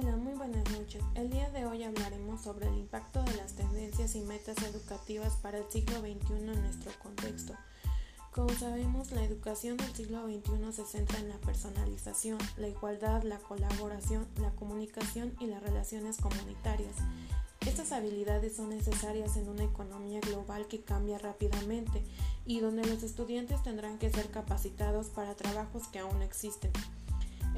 [0.00, 1.02] Hola, muy buenas noches.
[1.16, 5.58] El día de hoy hablaremos sobre el impacto de las tendencias y metas educativas para
[5.58, 7.54] el siglo XXI en nuestro contexto.
[8.30, 13.38] Como sabemos, la educación del siglo XXI se centra en la personalización, la igualdad, la
[13.38, 16.94] colaboración, la comunicación y las relaciones comunitarias.
[17.66, 22.04] Estas habilidades son necesarias en una economía global que cambia rápidamente
[22.46, 26.70] y donde los estudiantes tendrán que ser capacitados para trabajos que aún existen.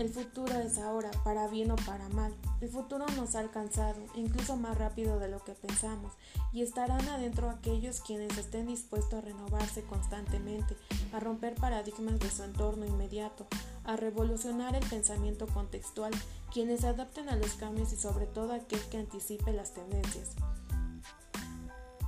[0.01, 2.35] El futuro es ahora, para bien o para mal.
[2.63, 6.15] El futuro nos ha alcanzado, incluso más rápido de lo que pensamos,
[6.55, 10.75] y estarán adentro aquellos quienes estén dispuestos a renovarse constantemente,
[11.13, 13.47] a romper paradigmas de su entorno inmediato,
[13.85, 16.13] a revolucionar el pensamiento contextual,
[16.51, 20.31] quienes se adapten a los cambios y sobre todo aquel que anticipe las tendencias.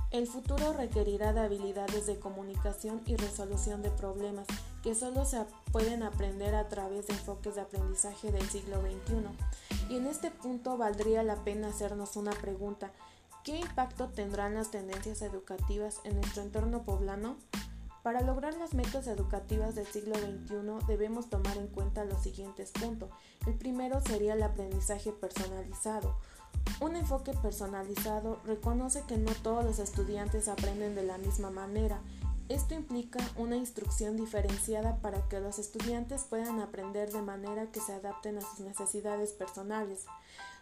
[0.09, 4.47] El futuro requerirá de habilidades de comunicación y resolución de problemas
[4.83, 9.89] que solo se pueden aprender a través de enfoques de aprendizaje del siglo XXI.
[9.89, 12.91] Y en este punto valdría la pena hacernos una pregunta.
[13.43, 17.37] ¿Qué impacto tendrán las tendencias educativas en nuestro entorno poblano?
[18.03, 23.09] Para lograr las metas educativas del siglo XXI debemos tomar en cuenta los siguientes puntos.
[23.47, 26.17] El primero sería el aprendizaje personalizado.
[26.81, 32.01] Un enfoque personalizado reconoce que no todos los estudiantes aprenden de la misma manera.
[32.53, 37.93] Esto implica una instrucción diferenciada para que los estudiantes puedan aprender de manera que se
[37.93, 40.05] adapten a sus necesidades personales.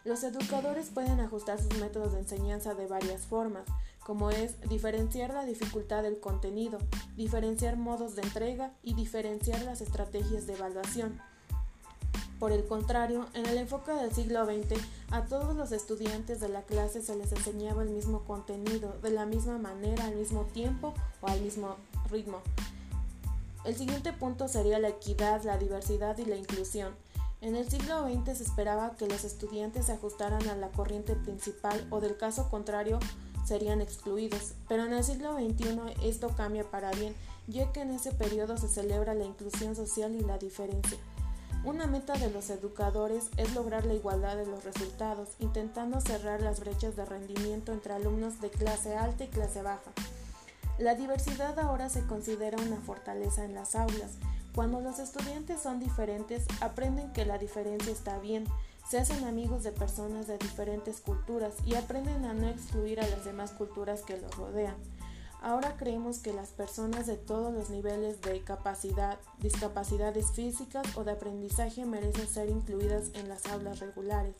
[0.02, 3.64] Los educadores pueden ajustar sus métodos de enseñanza de varias formas,
[4.06, 6.78] como es diferenciar la dificultad del contenido,
[7.14, 11.20] diferenciar modos de entrega y diferenciar las estrategias de evaluación.
[12.42, 14.76] Por el contrario, en el enfoque del siglo XX,
[15.12, 19.26] a todos los estudiantes de la clase se les enseñaba el mismo contenido, de la
[19.26, 21.76] misma manera, al mismo tiempo o al mismo
[22.10, 22.38] ritmo.
[23.64, 26.96] El siguiente punto sería la equidad, la diversidad y la inclusión.
[27.42, 31.86] En el siglo XX se esperaba que los estudiantes se ajustaran a la corriente principal
[31.90, 32.98] o del caso contrario
[33.46, 37.14] serían excluidos, pero en el siglo XXI esto cambia para bien,
[37.46, 40.98] ya que en ese periodo se celebra la inclusión social y la diferencia.
[41.64, 46.58] Una meta de los educadores es lograr la igualdad de los resultados, intentando cerrar las
[46.58, 49.92] brechas de rendimiento entre alumnos de clase alta y clase baja.
[50.78, 54.16] La diversidad ahora se considera una fortaleza en las aulas.
[54.56, 58.44] Cuando los estudiantes son diferentes, aprenden que la diferencia está bien,
[58.90, 63.24] se hacen amigos de personas de diferentes culturas y aprenden a no excluir a las
[63.24, 64.74] demás culturas que los rodean.
[65.42, 71.10] Ahora creemos que las personas de todos los niveles de capacidad, discapacidades físicas o de
[71.10, 74.36] aprendizaje merecen ser incluidas en las aulas regulares.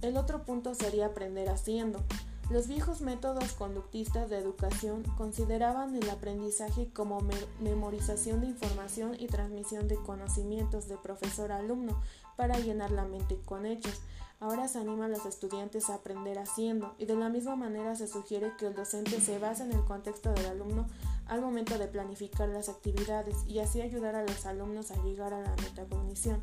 [0.00, 2.02] El otro punto sería aprender haciendo.
[2.48, 7.20] Los viejos métodos conductistas de educación consideraban el aprendizaje como
[7.60, 12.00] memorización de información y transmisión de conocimientos de profesor a alumno
[12.36, 14.00] para llenar la mente con hechos.
[14.38, 18.06] Ahora se anima a los estudiantes a aprender haciendo y de la misma manera se
[18.06, 20.86] sugiere que el docente se base en el contexto del alumno
[21.26, 25.40] al momento de planificar las actividades y así ayudar a los alumnos a llegar a
[25.40, 26.42] la metacognición.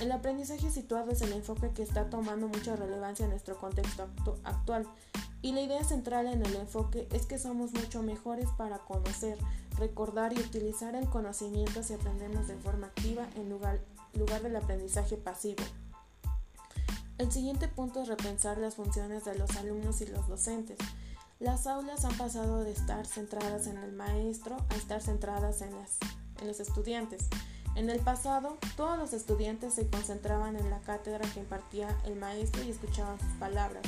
[0.00, 4.08] El aprendizaje situado es el enfoque que está tomando mucha relevancia en nuestro contexto
[4.44, 4.86] actual
[5.42, 9.38] y la idea central en el enfoque es que somos mucho mejores para conocer,
[9.78, 13.80] recordar y utilizar el conocimiento si aprendemos de forma activa en lugar,
[14.12, 15.62] del aprendizaje pasivo.
[17.20, 20.78] El siguiente punto es repensar las funciones de los alumnos y los docentes.
[21.38, 25.74] Las aulas han pasado de estar centradas en el maestro a estar centradas en,
[26.46, 27.28] los estudiantes.
[27.74, 32.62] En el pasado, todos los estudiantes se concentraban en la cátedra que impartía el maestro
[32.62, 33.82] y escuchaban sus palabras.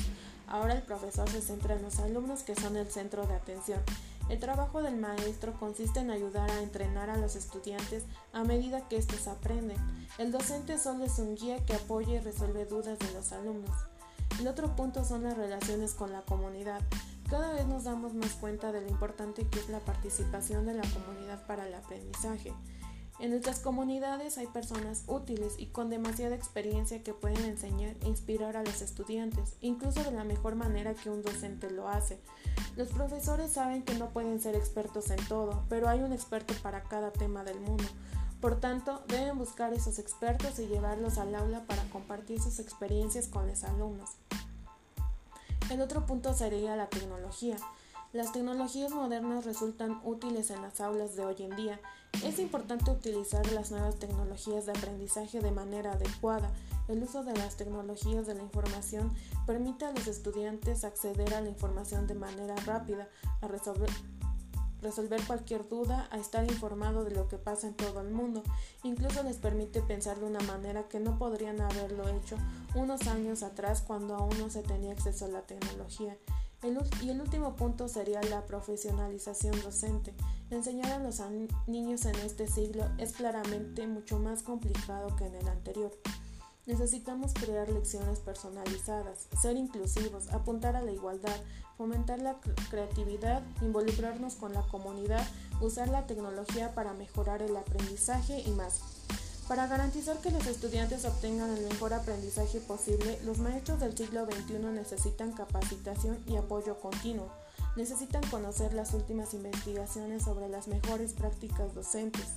[0.47, 3.81] Ahora el profesor se centra en los alumnos que son el centro de atención.
[4.28, 8.97] El trabajo del maestro consiste en ayudar a entrenar a los estudiantes a medida que
[8.97, 9.77] estos aprenden.
[10.19, 13.77] El docente solo es un guía que apoya y resuelve dudas de los alumnos.
[14.41, 16.81] El otro punto son las relaciones con la comunidad.
[17.28, 20.84] Cada vez nos damos más cuenta de lo importante que es la participación de la
[20.91, 22.52] comunidad para el aprendizaje.
[23.19, 28.56] En nuestras comunidades hay personas útiles y con demasiada experiencia que pueden enseñar e inspirar
[28.56, 32.19] a los estudiantes, incluso de la mejor manera que un docente lo hace.
[32.76, 36.82] Los profesores saben que no pueden ser expertos en todo, pero hay un experto para
[36.85, 37.85] cada tema del mundo.
[38.41, 43.47] Por tanto, deben buscar esos expertos y llevarlos al aula para compartir sus experiencias con
[43.47, 44.11] los alumnos.
[45.70, 47.56] El otro punto sería la tecnología.
[48.12, 51.81] Las tecnologías modernas resultan útiles en las aulas de hoy en día.
[52.23, 56.50] Es importante utilizar las nuevas tecnologías de aprendizaje de manera adecuada.
[56.88, 59.14] El uso de las tecnologías de la información
[59.47, 63.09] permite a los estudiantes acceder a la información de manera rápida,
[63.41, 63.88] a resolver,
[65.26, 68.43] cualquier duda, a estar informado de lo que pasa en todo el mundo.
[68.82, 72.37] Incluso les permite pensar de una manera que no podrían haberlo hecho
[72.75, 76.19] unos años atrás cuando aún no se tenía acceso a la tecnología.
[77.03, 80.14] Y el último punto sería la profesionalización docente.
[80.50, 81.20] Enseñar a los
[81.67, 85.91] niños en este siglo es claramente mucho más complicado que en el anterior.
[86.67, 91.37] Necesitamos crear lecciones personalizadas, ser inclusivos, apuntar a la igualdad,
[91.76, 92.38] fomentar la
[92.70, 95.26] creatividad, involucrarnos con la comunidad,
[95.61, 98.92] usar la tecnología para mejorar el aprendizaje y más.
[99.52, 104.54] Para garantizar que los estudiantes obtengan el mejor aprendizaje posible, los maestros del siglo XXI
[104.72, 107.31] necesitan capacitación y apoyo continuo.
[107.76, 112.28] Necesitan conocer las últimas investigaciones sobre las mejores prácticas docentes.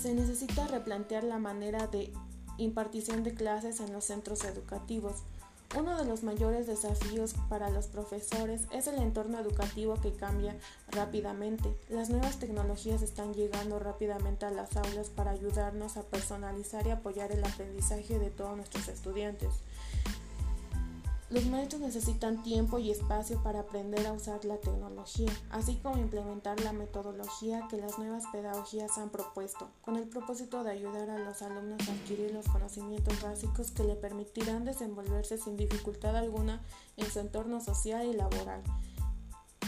[0.00, 2.12] Se necesita replantear la manera de
[2.56, 5.24] impartición de clases en los centros educativos.
[5.74, 10.56] Uno de los mayores desafíos para los profesores es el entorno educativo que cambia
[10.88, 11.76] rápidamente.
[11.88, 17.32] Las nuevas tecnologías están llegando rápidamente a las aulas para ayudarnos a personalizar y apoyar
[17.32, 19.50] el aprendizaje de todos nuestros estudiantes.
[21.28, 26.60] Los maestros necesitan tiempo y espacio para aprender a usar la tecnología, así como implementar
[26.60, 31.42] la metodología que las nuevas pedagogías han propuesto, con el propósito de ayudar a los
[31.42, 36.62] alumnos a adquirir los conocimientos básicos que le permitirán desenvolverse sin dificultad alguna
[36.96, 38.62] en su entorno social y laboral.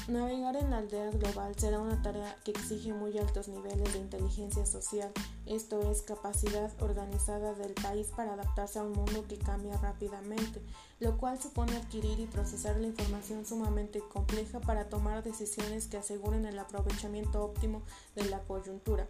[0.06, 4.64] Navegar en la aldea global será una tarea que exige muy altos niveles de inteligencia
[4.64, 5.10] social,
[5.46, 10.62] esto es, capacidad organizada del país para adaptarse a un mundo que cambia rápidamente,
[11.00, 16.46] lo cual supone adquirir y procesar la información sumamente compleja para tomar decisiones que aseguren
[16.46, 17.82] el aprovechamiento óptimo
[18.14, 19.08] de la coyuntura.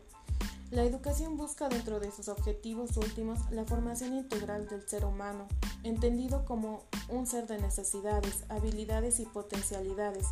[0.70, 5.46] La educación busca dentro de sus objetivos últimos la formación integral del ser humano,
[5.82, 10.26] entendido como un ser de necesidades, habilidades y potencialidades,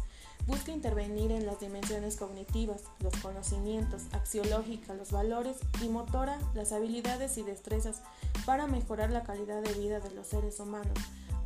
[0.46, 7.36] Busca intervenir en las dimensiones cognitivas, los conocimientos, axiológicas, los valores y motora, las habilidades
[7.36, 8.00] y destrezas
[8.44, 10.96] para mejorar la calidad de vida de los seres humanos.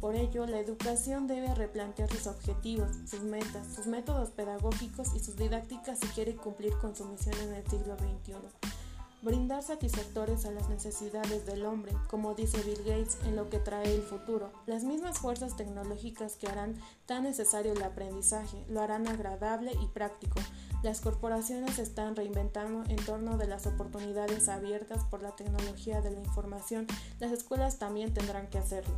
[0.03, 5.37] Por ello, la educación debe replantear sus objetivos, sus metas, sus métodos pedagógicos y sus
[5.37, 8.80] didácticas si quiere cumplir con su misión en el siglo XXI
[9.23, 13.95] brindar satisfactores a las necesidades del hombre, como dice Bill Gates en lo que trae
[13.95, 14.51] el futuro.
[14.67, 16.75] Las mismas fuerzas tecnológicas que harán
[17.07, 20.41] tan necesario el aprendizaje, lo harán agradable y práctico.
[20.83, 26.21] Las corporaciones están reinventando en torno de las oportunidades abiertas por la tecnología de la
[26.21, 26.87] información.
[27.19, 28.97] Las escuelas también tendrán que hacerlo.